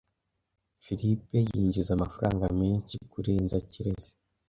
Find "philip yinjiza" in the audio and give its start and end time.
0.83-1.91